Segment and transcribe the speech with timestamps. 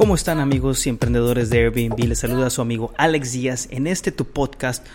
[0.00, 1.98] ¿Cómo están amigos y emprendedores de Airbnb?
[2.08, 4.86] Les saluda a su amigo Alex Díaz en este tu podcast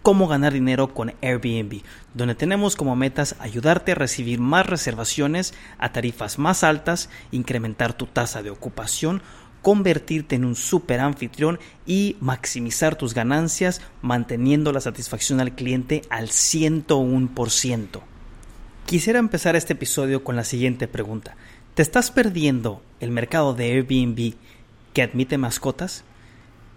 [0.00, 1.82] Cómo ganar dinero con Airbnb,
[2.14, 8.06] donde tenemos como metas ayudarte a recibir más reservaciones a tarifas más altas, incrementar tu
[8.06, 9.22] tasa de ocupación,
[9.60, 16.28] convertirte en un super anfitrión y maximizar tus ganancias manteniendo la satisfacción al cliente al
[16.28, 18.02] 101%.
[18.88, 21.36] Quisiera empezar este episodio con la siguiente pregunta.
[21.78, 24.34] ¿Te estás perdiendo el mercado de Airbnb
[24.92, 26.02] que admite mascotas?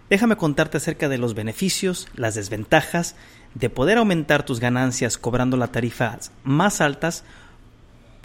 [0.08, 3.16] Déjame contarte acerca de los beneficios, las desventajas
[3.54, 7.24] de poder aumentar tus ganancias cobrando las tarifas más altas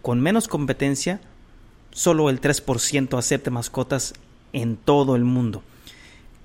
[0.04, 1.20] con menos competencia.
[1.90, 4.14] Solo el 3% acepte mascotas
[4.54, 5.64] en todo el mundo.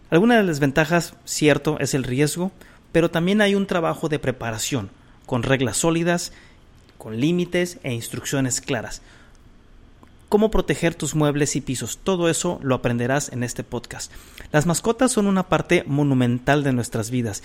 [0.09, 2.53] Alguna de las desventajas, cierto, es el riesgo,
[2.91, 4.89] pero también hay un trabajo de preparación,
[5.27, 6.33] con reglas sólidas,
[6.97, 9.03] con límites e instrucciones claras
[10.33, 11.99] cómo proteger tus muebles y pisos.
[12.03, 14.11] Todo eso lo aprenderás en este podcast.
[14.51, 17.43] Las mascotas son una parte monumental de nuestras vidas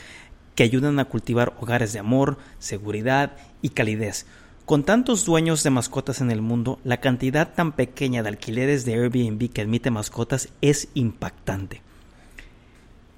[0.55, 4.25] que ayudan a cultivar hogares de amor, seguridad y calidez.
[4.63, 8.93] Con tantos dueños de mascotas en el mundo, la cantidad tan pequeña de alquileres de
[8.93, 11.81] Airbnb que admite mascotas es impactante.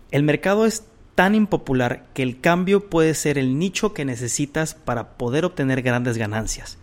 [0.09, 5.09] El mercado es tan impopular que el cambio puede ser el nicho que necesitas para
[5.09, 6.78] poder obtener grandes ganancias.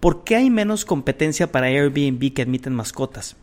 [0.00, 3.34] ¿Por qué hay menos competencia para Airbnb que admiten mascotas?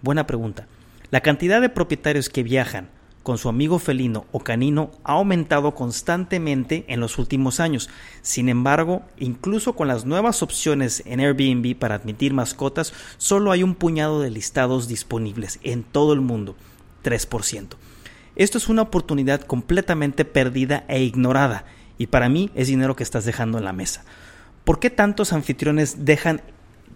[0.00, 0.66] Buena pregunta.
[1.12, 2.88] La cantidad de propietarios que viajan
[3.22, 7.88] con su amigo felino o canino ha aumentado constantemente en los últimos años.
[8.20, 13.76] Sin embargo, incluso con las nuevas opciones en Airbnb para admitir mascotas, solo hay un
[13.76, 16.56] puñado de listados disponibles en todo el mundo,
[17.04, 17.76] 3%.
[18.34, 21.64] Esto es una oportunidad completamente perdida e ignorada,
[21.96, 24.04] y para mí es dinero que estás dejando en la mesa.
[24.64, 26.40] ¿Por qué tantos anfitriones dejan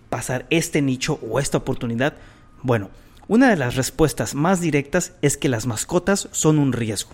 [0.08, 2.14] pasar este nicho o esta oportunidad?
[2.62, 2.90] Bueno,
[3.28, 7.10] una de las respuestas más directas es que las mascotas son un riesgo.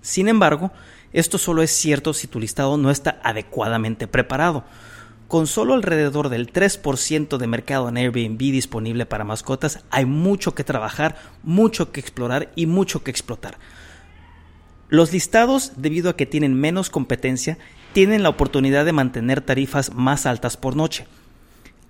[0.00, 0.70] Sin embargo,
[1.12, 4.64] esto solo es cierto si tu listado no está adecuadamente preparado.
[5.26, 10.64] Con solo alrededor del 3% de mercado en Airbnb disponible para mascotas, hay mucho que
[10.64, 13.58] trabajar, mucho que explorar y mucho que explotar.
[14.88, 17.58] Los listados, debido a que tienen menos competencia,
[17.98, 21.08] tienen la oportunidad de mantener tarifas más altas por noche.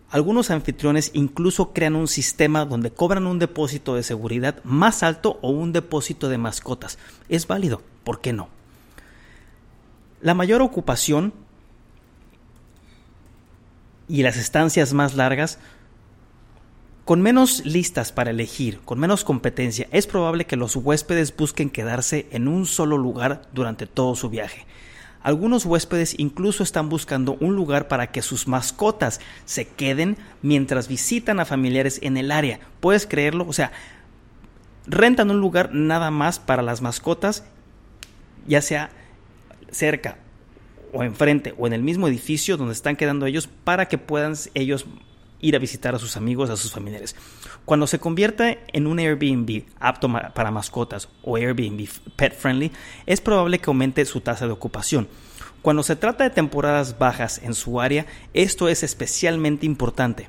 [0.08, 5.50] Algunos anfitriones incluso crean un sistema donde cobran un depósito de seguridad más alto o
[5.50, 6.98] un depósito de mascotas.
[7.28, 8.48] Es válido, ¿por qué no?
[10.22, 11.34] La mayor ocupación
[14.08, 15.58] y las estancias más largas,
[17.04, 22.28] con menos listas para elegir, con menos competencia, es probable que los huéspedes busquen quedarse
[22.30, 24.64] en un solo lugar durante todo su viaje.
[25.22, 31.40] Algunos huéspedes incluso están buscando un lugar para que sus mascotas se queden mientras visitan
[31.40, 32.60] a familiares en el área.
[32.80, 33.46] ¿Puedes creerlo?
[33.48, 33.72] O sea,
[34.86, 37.44] rentan un lugar nada más para las mascotas,
[38.46, 38.90] ya sea
[39.70, 40.18] cerca
[40.92, 44.86] o enfrente o en el mismo edificio donde están quedando ellos para que puedan ellos
[45.40, 47.14] ir a visitar a sus amigos, a sus familiares.
[47.64, 52.72] Cuando se convierte en un Airbnb apto para mascotas o Airbnb pet friendly,
[53.06, 55.08] es probable que aumente su tasa de ocupación.
[55.62, 60.28] Cuando se trata de temporadas bajas en su área, esto es especialmente importante.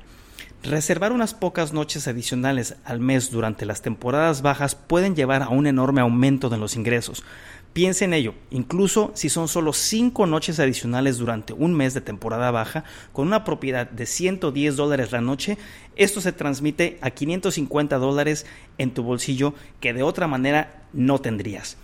[0.62, 5.66] Reservar unas pocas noches adicionales al mes durante las temporadas bajas pueden llevar a un
[5.66, 7.24] enorme aumento de los ingresos.
[7.72, 12.50] Piense en ello, incluso si son solo 5 noches adicionales durante un mes de temporada
[12.50, 12.82] baja,
[13.12, 15.56] con una propiedad de 110 dólares la noche,
[15.94, 18.44] esto se transmite a 550 dólares
[18.78, 21.76] en tu bolsillo que de otra manera no tendrías.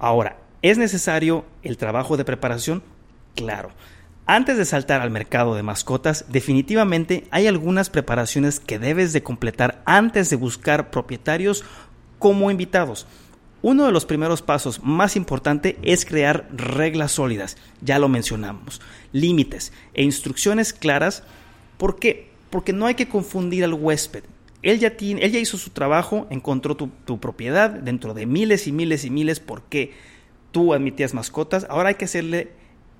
[0.00, 2.82] Ahora, ¿es necesario el trabajo de preparación?
[3.36, 3.70] Claro.
[4.26, 9.82] Antes de saltar al mercado de mascotas, definitivamente hay algunas preparaciones que debes de completar
[9.86, 11.64] antes de buscar propietarios
[12.18, 13.06] como invitados.
[13.68, 19.72] Uno de los primeros pasos más importante es crear reglas sólidas, ya lo mencionamos, límites
[19.92, 21.24] e instrucciones claras.
[21.76, 22.30] ¿Por qué?
[22.50, 24.22] Porque no hay que confundir al huésped.
[24.62, 28.72] Él ya, tiene, ya hizo su trabajo, encontró tu, tu propiedad dentro de miles y
[28.72, 29.94] miles y miles porque
[30.52, 31.66] tú admitías mascotas.
[31.68, 32.52] Ahora hay que hacerle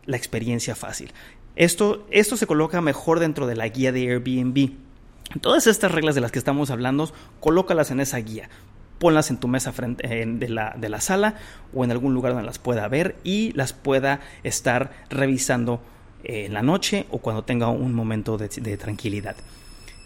[0.05, 1.13] la experiencia fácil.
[1.55, 4.73] Esto, esto se coloca mejor dentro de la guía de Airbnb.
[5.41, 8.51] Todas estas reglas de las que estamos hablando, colócalas en esa guía
[8.99, 11.35] ponlas en tu mesa frente, de, la, de, la, sala
[11.75, 15.81] o en algún lugar donde las pueda ver y las pueda estar revisando
[16.25, 19.37] eh, en la noche o cuando tenga un momento de, de tranquilidad.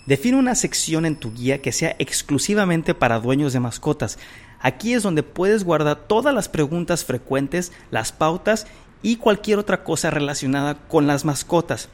[0.07, 4.19] Define una sección en tu guía que sea exclusivamente para dueños de mascotas.
[4.59, 8.67] Aquí es donde puedes guardar todas las preguntas frecuentes, las pautas
[9.03, 11.89] y cualquier otra cosa relacionada con las mascotas.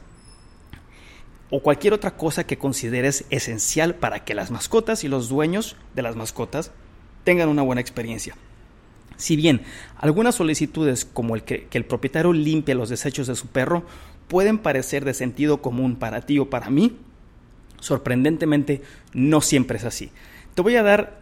[1.49, 6.01] o cualquier otra cosa que consideres esencial para que las mascotas y los dueños de
[6.01, 6.71] las mascotas
[7.27, 8.35] tengan una buena experiencia.
[9.17, 9.63] Si bien
[9.97, 13.83] algunas solicitudes como el que, el propietario limpie los desechos de su perro
[14.29, 16.95] pueden parecer de sentido común para ti o para mí,
[17.81, 18.81] sorprendentemente
[19.11, 20.09] no siempre es así.
[20.55, 21.19] Te voy a dar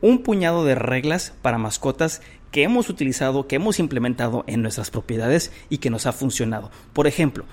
[0.00, 5.52] un puñado de reglas para mascotas que hemos utilizado, que hemos implementado en nuestras propiedades
[5.70, 6.72] y que nos ha funcionado.
[6.92, 7.44] Por ejemplo,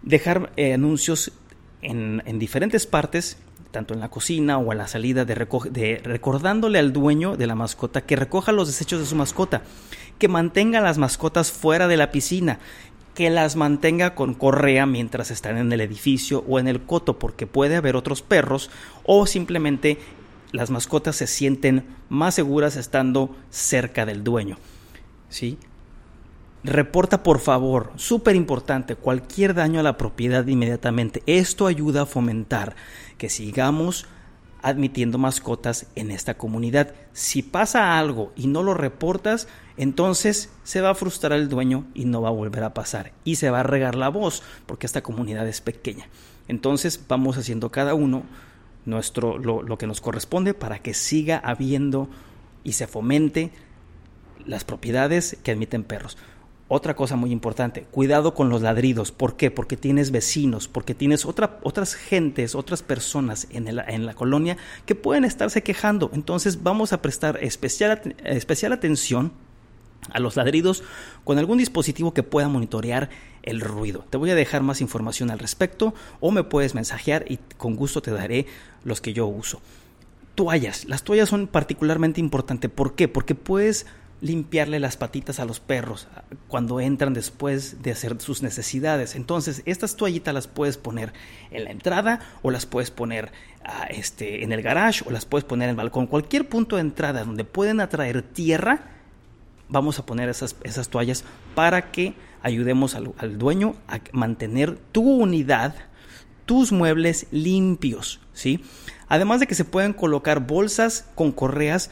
[0.00, 1.32] dejar eh, anuncios
[1.82, 3.36] en, diferentes partes,
[3.70, 5.34] tanto en la cocina o a la salida, de,
[5.70, 9.62] de recordándole al dueño de la mascota que recoja los desechos de su mascota,
[10.18, 12.58] que mantenga las mascotas fuera de la piscina,
[13.14, 17.46] que las mantenga con correa mientras están en el edificio o en el coto, porque
[17.46, 18.70] puede haber otros perros
[19.04, 19.98] o simplemente
[20.52, 24.58] las mascotas se sienten más seguras estando cerca del dueño.
[25.28, 25.58] ¿Sí?
[26.62, 31.22] Reporta por favor, súper importante, cualquier daño a la propiedad inmediatamente.
[31.26, 32.76] Esto ayuda a fomentar
[33.16, 34.06] que sigamos
[34.62, 36.94] admitiendo mascotas en esta comunidad.
[37.14, 39.48] Si pasa algo y no lo reportas,
[39.78, 43.12] entonces se va a frustrar el dueño y no va a volver a pasar.
[43.24, 46.08] Y se va a regar la voz porque esta comunidad es pequeña.
[46.46, 48.24] Entonces vamos haciendo cada uno
[48.84, 52.10] nuestro, lo, lo que nos corresponde para que siga habiendo
[52.64, 53.50] y se fomente
[54.44, 56.18] las propiedades que admiten perros.
[56.72, 59.10] Otra cosa muy importante, cuidado con los ladridos.
[59.10, 59.50] ¿Por qué?
[59.50, 64.56] Porque tienes vecinos, porque tienes otra, otras gentes, otras personas en, en, la colonia
[64.86, 66.12] que pueden estarse quejando.
[66.14, 69.32] Entonces vamos a prestar especial, especial atención
[70.12, 70.84] a los ladridos
[71.24, 73.10] con algún dispositivo que pueda monitorear
[73.42, 74.04] el ruido.
[74.08, 78.00] Te voy a dejar más información al respecto o me puedes mensajear y con gusto
[78.00, 78.46] te daré
[78.84, 79.60] los que yo uso.
[80.36, 80.84] Toallas.
[80.84, 82.70] Las toallas son particularmente importantes.
[82.70, 83.08] ¿Por qué?
[83.08, 83.86] Porque puedes
[84.20, 86.06] limpiarle las patitas a los perros
[86.48, 89.14] cuando entran después de hacer sus necesidades.
[89.14, 91.12] Entonces, estas toallitas las puedes poner
[91.50, 93.32] en la entrada o las puedes poner
[93.64, 96.06] ah, este, en el garage o las puedes poner en el balcón.
[96.06, 98.90] Cualquier punto de entrada donde pueden atraer tierra,
[99.68, 101.24] vamos a poner esas, esas toallas
[101.54, 105.74] para que ayudemos al, al dueño a mantener tu unidad,
[106.44, 108.64] tus muebles limpios, ¿sí?
[109.08, 111.90] Además de que se pueden colocar bolsas con correas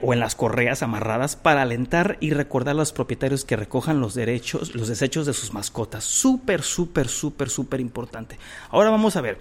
[0.00, 4.14] o en las correas amarradas para alentar y recordar a los propietarios que recojan los
[4.14, 6.04] derechos, los desechos de sus mascotas.
[6.04, 8.38] Súper, súper, súper, súper importante.
[8.70, 9.38] Ahora vamos a ver,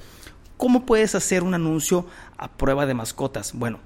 [0.57, 2.05] ¿cómo puedes hacer un anuncio
[2.37, 3.53] a prueba de mascotas?
[3.53, 3.79] Bueno,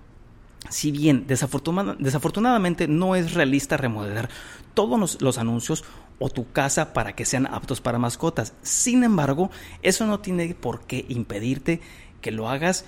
[0.70, 4.30] si bien desafortunadamente no es realista remodelar
[4.74, 5.84] todos los, anuncios
[6.20, 9.52] o tu casa para que sean aptos para mascotas, sin embargo,
[9.84, 11.82] eso no tiene por qué impedirte
[12.22, 12.86] que lo hagas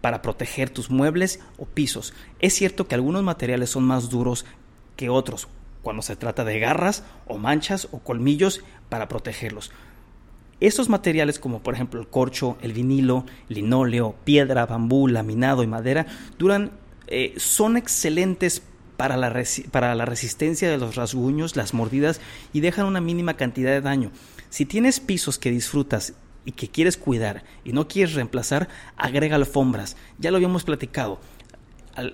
[0.00, 2.12] para proteger tus muebles o pisos.
[2.40, 4.44] Es cierto que algunos materiales son más duros
[4.96, 5.48] que otros
[5.82, 9.70] cuando se trata de garras o manchas o colmillos para protegerlos.
[10.60, 16.06] Estos materiales como por ejemplo el corcho, el vinilo, linóleo, piedra, bambú, laminado y madera
[16.38, 16.72] duran,
[17.06, 18.62] eh, son excelentes
[18.98, 22.20] para la, para la resistencia de los rasguños, las mordidas
[22.52, 24.10] y dejan una mínima cantidad de daño.
[24.50, 26.12] Si tienes pisos que disfrutas
[26.44, 29.96] y que quieres cuidar y no quieres reemplazar, agrega alfombras.
[30.18, 31.20] Ya lo habíamos platicado.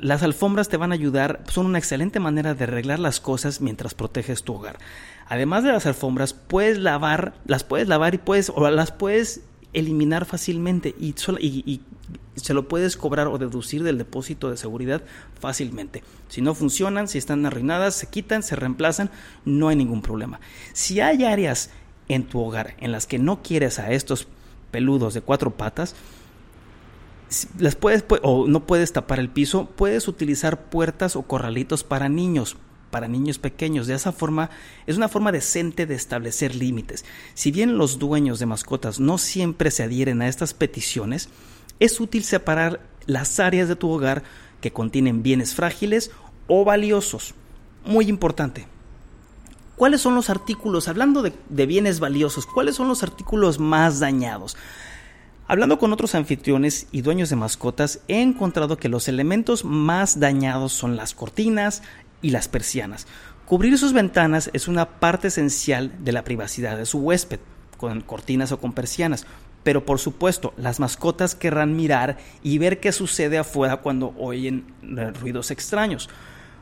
[0.00, 3.94] Las alfombras te van a ayudar, son una excelente manera de arreglar las cosas mientras
[3.94, 4.78] proteges tu hogar.
[5.28, 9.42] Además de las alfombras, puedes lavar, las puedes lavar y puedes, o las puedes
[9.72, 11.80] eliminar fácilmente y, y,
[12.36, 15.02] se lo puedes cobrar o deducir del depósito de seguridad
[15.38, 16.02] fácilmente.
[16.28, 19.10] Si no funcionan, si están arruinadas, se quitan, se reemplazan,
[19.44, 20.40] no hay ningún problema.
[20.72, 21.70] Si hay áreas
[22.08, 24.28] en tu hogar en las que no quieres a estos
[24.70, 25.94] peludos de cuatro patas,
[27.58, 32.56] las puedes o no puedes tapar el piso, puedes utilizar puertas o corralitos para niños,
[32.90, 33.86] para niños pequeños.
[33.86, 34.50] De esa forma
[34.86, 37.04] es una forma decente de establecer límites.
[37.34, 41.28] Si bien los dueños de mascotas no siempre se adhieren a estas peticiones,
[41.80, 44.22] es útil separar las áreas de tu hogar
[44.60, 46.10] que contienen bienes frágiles
[46.46, 47.34] o valiosos.
[47.84, 48.66] Muy importante,
[49.76, 54.56] ¿Cuáles son los artículos, hablando de, bienes valiosos, cuáles son los artículos más dañados?
[55.48, 60.72] Hablando con otros anfitriones y dueños de mascotas, he encontrado que los elementos más dañados
[60.72, 61.82] son las cortinas
[62.22, 63.06] y las persianas.
[63.44, 67.40] Cubrir sus ventanas es una parte esencial de la privacidad de su huésped,
[67.76, 69.26] con cortinas o con persianas.
[69.62, 74.72] Pero por supuesto, las mascotas querrán mirar y ver qué sucede afuera cuando oyen
[75.20, 76.08] ruidos extraños.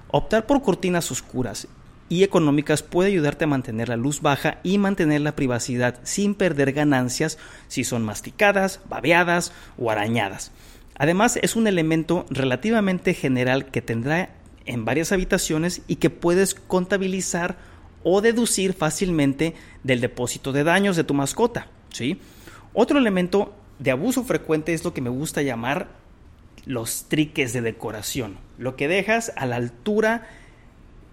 [0.09, 1.68] Optar por cortinas oscuras
[2.08, 6.73] y económicas puede ayudarte a mantener la luz baja y mantener la privacidad sin perder
[6.73, 10.52] ganancias si son masticadas, babeadas o arañadas.
[10.96, 14.30] Además es un elemento relativamente general que tendrá
[14.66, 17.56] en varias habitaciones y que puedes contabilizar
[18.02, 21.68] o deducir fácilmente del depósito de daños de tu mascota.
[21.90, 22.20] ¿sí?
[22.73, 25.88] Otro elemento de abuso frecuente es lo que me gusta llamar
[26.66, 28.37] los triques de decoración.
[28.58, 30.28] Lo que dejas a la altura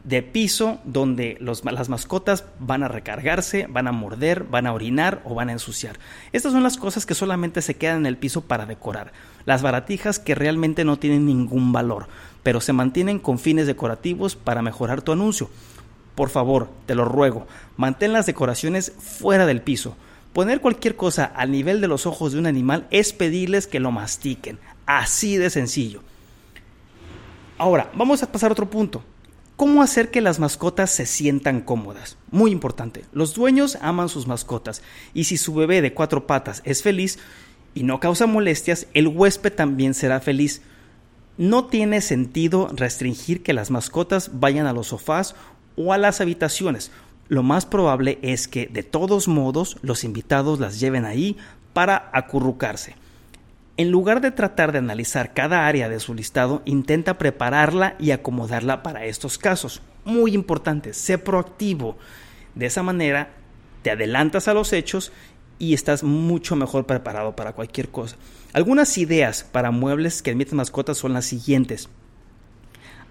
[0.03, 5.35] de piso donde las mascotas van a recargarse, van a morder, van a orinar o
[5.35, 5.99] van a ensuciar.
[6.31, 9.13] Estas son las cosas que solamente se quedan en el piso para decorar.
[9.45, 12.07] Las baratijas que realmente no tienen ningún valor,
[12.43, 15.49] pero se mantienen con fines decorativos para mejorar tu anuncio.
[16.15, 19.95] Por favor, te lo ruego, mantén las decoraciones fuera del piso.
[20.33, 23.91] Poner cualquier cosa al nivel de los ojos de un animal es pedirles que lo
[23.91, 24.59] mastiquen.
[24.85, 26.01] Así de sencillo.
[27.57, 29.03] Ahora, vamos a pasar a otro punto.
[29.61, 32.17] ¿Cómo hacer que las mascotas se sientan cómodas?
[32.31, 33.05] Muy importante.
[33.13, 34.81] Los dueños aman sus mascotas
[35.13, 37.19] y si su bebé de cuatro patas es feliz
[37.75, 40.63] y no causa molestias, el huésped también será feliz.
[41.37, 45.35] No tiene sentido restringir que las mascotas vayan a los sofás
[45.75, 46.89] o a las habitaciones.
[47.27, 51.37] Lo más probable es que de todos modos los invitados las lleven ahí
[51.73, 52.95] para acurrucarse.
[53.81, 58.83] En lugar de tratar de analizar cada área de su listado, intenta prepararla y acomodarla
[58.83, 59.81] para estos casos.
[60.05, 61.97] Muy importante, sé proactivo.
[62.53, 63.31] De esa manera
[63.81, 65.11] te adelantas a los hechos
[65.57, 68.17] y estás mucho mejor preparado para cualquier cosa.
[68.53, 71.89] Algunas ideas para muebles que admiten mascotas son las siguientes.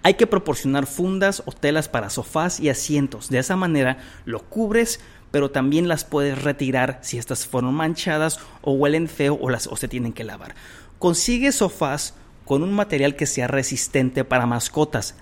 [0.03, 3.29] Hay que proporcionar fundas o telas para sofás y asientos.
[3.29, 8.73] De esa manera lo cubres pero también las puedes retirar si estas fueron manchadas o
[8.73, 10.55] huelen feo o, las, o se tienen que lavar.
[10.99, 12.13] Consigue sofás
[12.45, 15.15] con un material que sea resistente para mascotas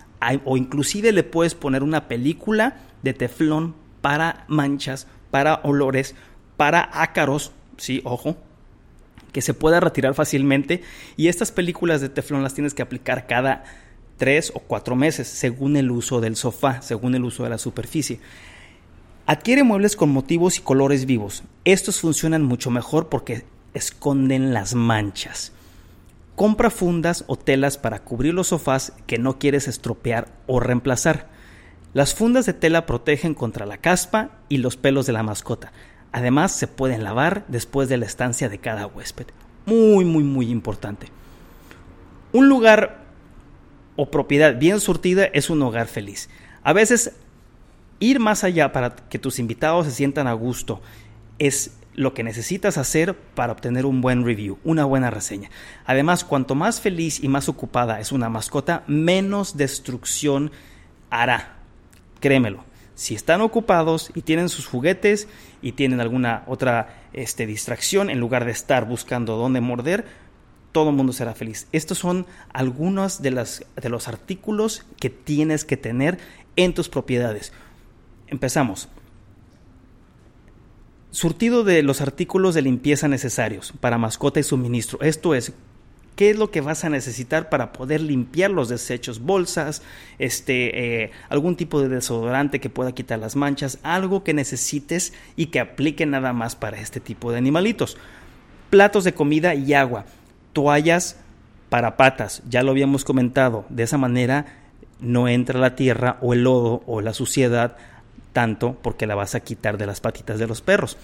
[0.43, 6.15] o inclusive le puedes poner una película de teflón para manchas, para olores,
[6.57, 8.35] para ácaros, sí, ojo,
[9.31, 10.81] que se pueda retirar fácilmente
[11.15, 13.63] y estas películas de teflón las tienes que aplicar cada
[14.17, 18.19] tres o cuatro meses según el uso del sofá, según el uso de la superficie.
[19.29, 21.43] Adquiere muebles con motivos y colores vivos.
[21.63, 23.45] Estos funcionan mucho mejor porque
[23.75, 25.51] esconden las manchas.
[26.35, 31.27] Compra fundas o telas para cubrir los sofás que no quieres estropear o reemplazar.
[31.93, 35.73] Las fundas de tela protegen contra la caspa y los pelos de la mascota.
[36.11, 39.27] Además, se pueden lavar después de la estancia de cada huésped.
[39.67, 41.05] Muy, muy, muy importante.
[42.33, 43.03] Un lugar
[43.95, 46.31] o propiedad bien surtida es un hogar feliz.
[46.63, 47.13] A veces
[47.99, 50.81] ir más allá para que tus invitados se sientan a gusto
[51.37, 55.49] es lo que necesitas hacer para obtener un buen review, una buena reseña.
[55.85, 60.51] Además, cuanto más feliz y más ocupada es una mascota, menos destrucción
[61.09, 61.57] hará.
[62.21, 62.63] Créemelo.
[62.95, 65.27] Si están ocupados y tienen sus juguetes
[65.61, 70.05] y tienen alguna otra este, distracción, en lugar de estar buscando dónde morder,
[70.71, 71.67] todo el mundo será feliz.
[71.71, 76.17] Estos son algunos de, las, de los artículos que tienes que tener
[76.55, 77.53] en tus propiedades.
[78.29, 78.89] Empezamos.
[81.11, 84.99] Surtido de los artículos de limpieza necesarios para mascota y suministro.
[85.01, 85.53] Esto es,
[86.15, 89.19] ¿qué es lo que vas a necesitar para poder limpiar los desechos?
[89.19, 89.81] Bolsas,
[90.19, 95.47] este, eh, algún tipo de desodorante que pueda quitar las manchas, algo que necesites y
[95.47, 97.97] que aplique nada más para este tipo de animalitos.
[98.69, 100.05] Platos de comida y agua,
[100.53, 101.17] toallas
[101.69, 103.65] para patas, ya lo habíamos comentado.
[103.69, 104.45] De esa manera
[104.99, 107.77] no entra la tierra o el lodo o la suciedad
[108.33, 110.97] tanto porque la vas a quitar de las patitas de los perros.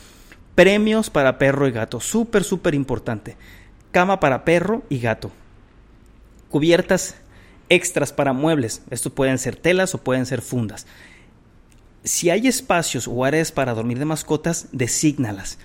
[0.56, 3.36] Premios para perro y gato, súper, súper importante.
[3.92, 5.32] Cama para perro y gato.
[6.50, 7.16] Cubiertas
[7.70, 8.82] extras para muebles.
[8.90, 10.86] Esto pueden ser telas o pueden ser fundas.
[12.04, 15.58] Si hay espacios o áreas para dormir de mascotas, desígnalas.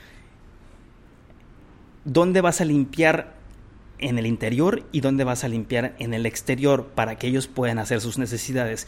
[2.04, 3.34] ¿Dónde vas a limpiar
[3.98, 7.78] en el interior y dónde vas a limpiar en el exterior para que ellos puedan
[7.78, 8.86] hacer sus necesidades?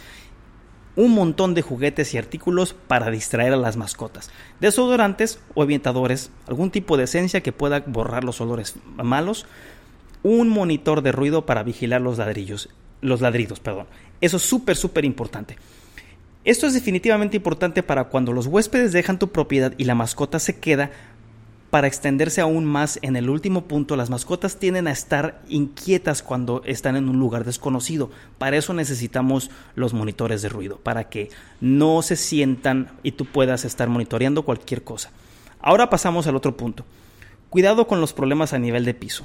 [0.97, 4.31] Un montón de juguetes y artículos para distraer a las mascotas,
[4.61, 9.47] desodorantes o ambientadores, algún tipo de esencia que pueda borrar los olores malos,
[10.23, 12.69] un monitor de ruido para vigilar los ladrillos,
[13.01, 13.87] los ladridos, perdón.
[14.21, 15.57] Eso es súper súper importante.
[16.45, 20.59] Esto es definitivamente importante para cuando los huéspedes dejan tu propiedad y la mascota se
[20.59, 20.91] queda
[21.73, 26.61] para extenderse aún más en el último punto, las mascotas tienden a estar inquietas cuando
[26.67, 28.11] están en un lugar desconocido.
[28.37, 31.31] Para eso necesitamos los monitores de ruido, para que
[31.63, 35.13] no se sientan y tú puedas estar monitoreando cualquier cosa.
[35.63, 36.85] Ahora pasamos al otro punto.
[37.49, 39.25] Cuidado con los problemas a nivel de piso.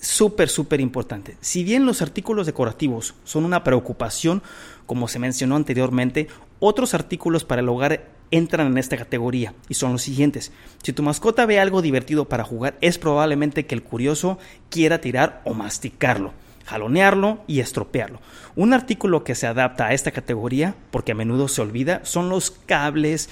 [0.00, 1.36] Súper, súper importante.
[1.42, 4.42] Si bien los artículos decorativos son una preocupación,
[4.86, 9.92] como se mencionó anteriormente, otros artículos para el hogar entran en esta categoría y son
[9.92, 10.50] los siguientes.
[10.82, 14.38] Si tu mascota ve algo divertido para jugar, es probablemente que el curioso
[14.70, 16.32] quiera tirar o masticarlo,
[16.64, 18.20] jalonearlo y estropearlo.
[18.56, 22.50] Un artículo que se adapta a esta categoría, porque a menudo se olvida, son los
[22.50, 23.28] cables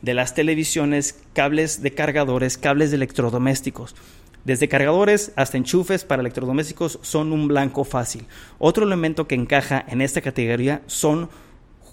[0.00, 3.94] de las televisiones, cables de cargadores, cables de electrodomésticos.
[4.44, 8.26] Desde cargadores hasta enchufes para electrodomésticos son un blanco fácil.
[8.58, 11.30] Otro elemento que encaja en esta categoría son,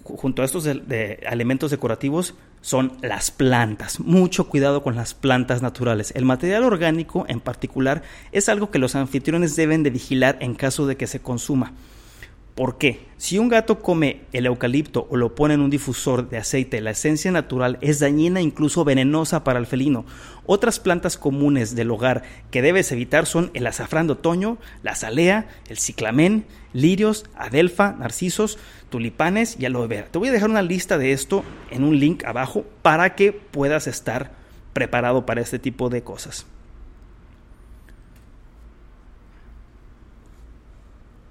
[0.03, 4.00] junto a estos de, elementos decorativos, son las plantas.
[4.00, 6.13] Mucho cuidado con las plantas naturales.
[6.15, 10.86] El material orgánico en particular es algo que los anfitriones deben de vigilar en caso
[10.86, 11.74] de que se consuma.
[12.55, 13.05] ¿Por qué?
[13.15, 16.91] Si un gato come el eucalipto o lo pone en un difusor de aceite, la
[16.91, 20.05] esencia natural es dañina incluso venenosa para el felino.
[20.46, 25.48] Otras plantas comunes del hogar que debes evitar son el azafrán de otoño, la salea,
[25.70, 28.58] el ciclamen, lirios, adelfa, narcisos,
[28.89, 30.08] tulipanes y aloe vera.
[30.12, 33.88] Te voy a dejar una lista de esto en un link abajo para que puedas
[33.88, 34.31] estar
[34.74, 36.46] preparado para este tipo de cosas.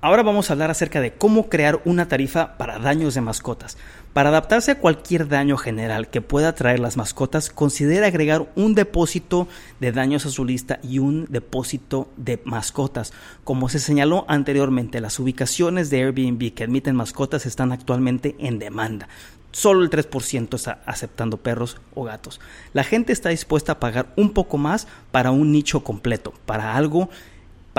[0.03, 3.77] Ahora vamos a hablar acerca de cómo crear una tarifa para daños de mascotas.
[4.15, 9.47] Para adaptarse a cualquier daño general que pueda traer las mascotas, considera agregar un depósito
[9.79, 13.13] de daños a su lista y un depósito de mascotas.
[13.45, 19.07] Como se señaló anteriormente, las ubicaciones de Airbnb que admiten mascotas están actualmente en demanda.
[19.53, 22.41] Solo el 3% está aceptando perros o gatos.
[22.73, 27.11] La gente está dispuesta a pagar un poco más para un nicho completo, para algo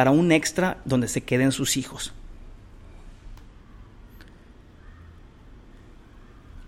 [0.01, 2.11] para un extra donde se queden sus hijos.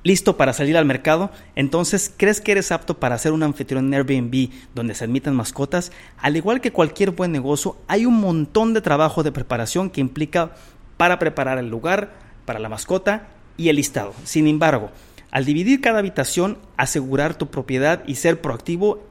[0.03, 1.31] ¿Listo para salir al mercado?
[1.55, 5.91] Entonces, ¿crees que eres apto para ser un anfitrión en Airbnb donde se admitan mascotas?
[6.19, 10.51] Al igual que cualquier buen negocio, hay un montón de trabajo de preparación que implica
[10.97, 12.13] para preparar el lugar,
[12.45, 14.13] para la mascota y el listado.
[14.25, 14.91] Sin embargo,
[15.31, 19.01] al dividir cada habitación, asegurar tu propiedad y ser proactivo,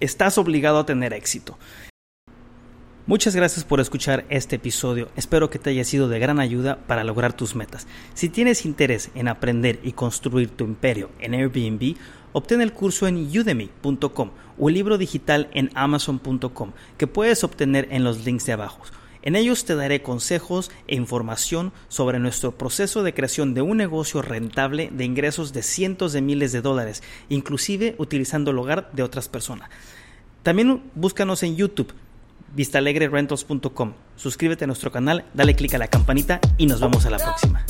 [0.00, 1.56] estás obligado a tener éxito.
[3.08, 5.10] Muchas gracias por escuchar este episodio.
[5.14, 7.86] Espero que te haya sido de gran ayuda para lograr tus metas.
[8.14, 11.94] Si tienes interés en aprender y construir tu imperio en Airbnb,
[12.32, 18.02] obtén el curso en udemy.com o el libro digital en amazon.com que puedes obtener en
[18.02, 18.82] los links de abajo.
[19.22, 24.20] En ellos te daré consejos e información sobre nuestro proceso de creación de un negocio
[24.20, 29.28] rentable de ingresos de cientos de miles de dólares, inclusive utilizando el hogar de otras
[29.28, 29.70] personas.
[30.42, 31.94] También búscanos en YouTube
[32.54, 33.92] vistalegrerentals.com.
[34.16, 37.64] Suscríbete a nuestro canal, dale click a la campanita y nos vemos a la próxima.